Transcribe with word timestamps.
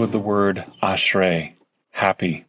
With 0.00 0.12
the 0.12 0.18
word 0.18 0.64
ashrei, 0.82 1.56
happy. 1.90 2.46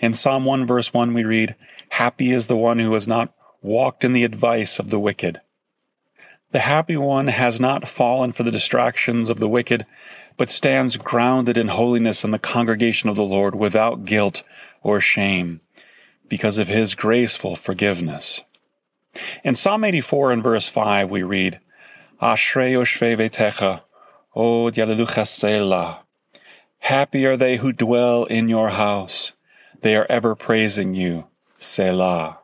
In 0.00 0.14
Psalm 0.14 0.46
1 0.46 0.64
verse 0.64 0.90
1 0.90 1.12
we 1.12 1.22
read, 1.22 1.54
Happy 1.90 2.32
is 2.32 2.46
the 2.46 2.56
one 2.56 2.78
who 2.78 2.94
has 2.94 3.06
not 3.06 3.34
walked 3.60 4.04
in 4.04 4.14
the 4.14 4.24
advice 4.24 4.78
of 4.78 4.88
the 4.88 4.98
wicked. 4.98 5.42
The 6.52 6.60
happy 6.60 6.96
one 6.96 7.26
has 7.26 7.60
not 7.60 7.90
fallen 7.90 8.32
for 8.32 8.42
the 8.42 8.50
distractions 8.50 9.28
of 9.28 9.38
the 9.38 9.50
wicked, 9.50 9.84
but 10.38 10.50
stands 10.50 10.96
grounded 10.96 11.58
in 11.58 11.68
holiness 11.68 12.24
in 12.24 12.30
the 12.30 12.38
congregation 12.38 13.10
of 13.10 13.16
the 13.16 13.22
Lord 13.22 13.54
without 13.54 14.06
guilt 14.06 14.42
or 14.82 14.98
shame, 14.98 15.60
because 16.26 16.56
of 16.56 16.68
his 16.68 16.94
graceful 16.94 17.54
forgiveness. 17.54 18.40
In 19.44 19.56
Psalm 19.56 19.84
84 19.84 20.32
and 20.32 20.42
verse 20.42 20.68
5 20.68 21.10
we 21.10 21.22
read, 21.22 21.60
Ashrei 22.22 22.72
yoshvei 22.72 23.14
vetecha, 23.14 23.82
od 24.34 24.72
yalelucha 24.72 25.26
selah. 25.26 26.05
Happy 26.86 27.26
are 27.26 27.36
they 27.36 27.56
who 27.56 27.72
dwell 27.72 28.26
in 28.26 28.48
your 28.48 28.68
house. 28.68 29.32
They 29.80 29.96
are 29.96 30.06
ever 30.08 30.36
praising 30.36 30.94
you. 30.94 31.24
Selah. 31.58 32.38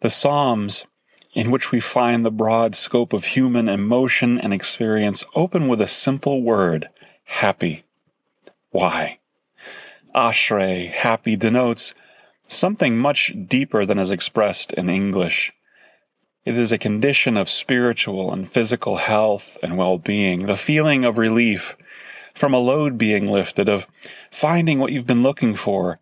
The 0.00 0.10
Psalms, 0.10 0.84
in 1.32 1.50
which 1.50 1.72
we 1.72 1.80
find 1.80 2.26
the 2.26 2.30
broad 2.30 2.74
scope 2.74 3.14
of 3.14 3.24
human 3.24 3.70
emotion 3.70 4.38
and 4.38 4.52
experience, 4.52 5.24
open 5.34 5.66
with 5.66 5.80
a 5.80 5.86
simple 5.86 6.42
word 6.42 6.90
happy. 7.24 7.84
Why? 8.68 9.18
Ashrei, 10.14 10.90
happy, 10.90 11.34
denotes 11.34 11.94
something 12.48 12.98
much 12.98 13.32
deeper 13.48 13.86
than 13.86 13.98
is 13.98 14.10
expressed 14.10 14.74
in 14.74 14.90
English. 14.90 15.54
It 16.44 16.58
is 16.58 16.70
a 16.70 16.76
condition 16.76 17.38
of 17.38 17.48
spiritual 17.48 18.30
and 18.30 18.46
physical 18.46 18.98
health 18.98 19.56
and 19.62 19.78
well 19.78 19.96
being, 19.96 20.44
the 20.44 20.54
feeling 20.54 21.02
of 21.02 21.16
relief 21.16 21.78
from 22.34 22.54
a 22.54 22.58
load 22.58 22.98
being 22.98 23.26
lifted, 23.26 23.68
of 23.68 23.86
finding 24.30 24.78
what 24.78 24.92
you've 24.92 25.06
been 25.06 25.22
looking 25.22 25.54
for. 25.54 25.98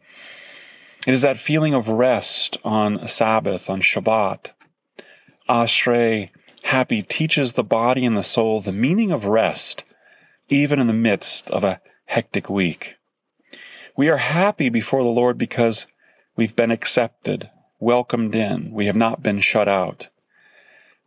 It 1.06 1.14
is 1.14 1.22
that 1.22 1.38
feeling 1.38 1.74
of 1.74 1.88
rest 1.88 2.58
on 2.64 3.06
Sabbath, 3.08 3.70
on 3.70 3.80
Shabbat. 3.80 4.50
Ashrei, 5.48 6.30
happy, 6.64 7.02
teaches 7.02 7.54
the 7.54 7.64
body 7.64 8.04
and 8.04 8.16
the 8.16 8.22
soul 8.22 8.60
the 8.60 8.72
meaning 8.72 9.10
of 9.10 9.24
rest, 9.24 9.84
even 10.48 10.78
in 10.78 10.86
the 10.86 10.92
midst 10.92 11.50
of 11.50 11.64
a 11.64 11.80
hectic 12.06 12.50
week. 12.50 12.96
We 13.96 14.08
are 14.08 14.18
happy 14.18 14.68
before 14.68 15.02
the 15.02 15.08
Lord 15.08 15.38
because 15.38 15.86
we've 16.36 16.54
been 16.54 16.70
accepted, 16.70 17.50
welcomed 17.78 18.34
in, 18.34 18.70
we 18.72 18.86
have 18.86 18.96
not 18.96 19.22
been 19.22 19.40
shut 19.40 19.68
out. 19.68 20.08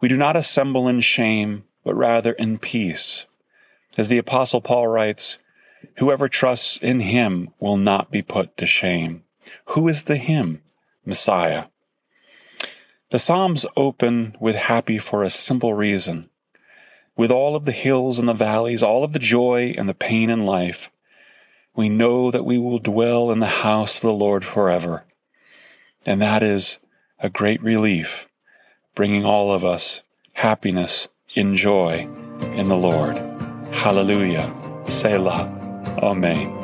We 0.02 0.10
do 0.10 0.18
not 0.18 0.36
assemble 0.36 0.88
in 0.88 1.00
shame, 1.00 1.64
but 1.84 1.96
rather 1.96 2.34
in 2.34 2.58
peace. 2.58 3.26
As 3.98 4.08
the 4.08 4.18
Apostle 4.18 4.62
Paul 4.62 4.88
writes, 4.88 5.38
Whoever 5.98 6.28
trusts 6.28 6.78
in 6.78 7.02
him 7.02 7.50
will 7.60 7.78
not 7.78 8.10
be 8.10 8.22
put 8.22 8.58
to 8.58 8.66
shame. 8.66 9.24
Who 9.70 9.88
is 9.88 10.04
the 10.04 10.18
him? 10.18 10.62
Messiah. 11.06 11.66
The 13.12 13.20
Psalms 13.20 13.66
open 13.76 14.36
with 14.40 14.56
happy 14.56 14.98
for 14.98 15.24
a 15.24 15.30
simple 15.30 15.74
reason. 15.74 16.30
With 17.16 17.30
all 17.30 17.56
of 17.56 17.66
the 17.66 17.72
hills 17.72 18.18
and 18.18 18.28
the 18.28 18.34
valleys, 18.34 18.82
all 18.82 19.04
of 19.04 19.14
the 19.14 19.20
joy 19.20 19.76
and 19.78 19.88
the 19.88 19.94
pain 19.94 20.32
in 20.32 20.46
life, 20.46 20.90
we 21.76 21.90
know 21.90 22.32
that 22.32 22.46
we 22.46 22.58
will 22.58 22.80
dwell 22.80 23.32
in 23.32 23.40
the 23.40 23.46
house 23.48 23.98
of 23.98 24.02
the 24.02 24.14
Lord 24.14 24.44
forever. 24.44 25.06
And 26.06 26.22
that 26.22 26.42
is 26.42 26.78
a 27.20 27.30
great 27.30 27.62
relief, 27.62 28.28
bringing 28.96 29.26
all 29.26 29.54
of 29.54 29.64
us 29.64 30.02
happiness 30.34 31.08
in 31.36 31.56
joy 31.56 32.10
in 32.56 32.68
the 32.68 32.78
Lord. 32.78 33.33
Hallelujah. 33.74 34.48
Selah. 34.88 35.50
Amen. 36.00 36.63